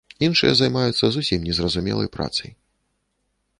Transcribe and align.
Іншыя 0.27 0.53
займаюцца 0.61 1.05
зусім 1.17 1.45
незразумелай 1.51 2.11
працай. 2.19 2.49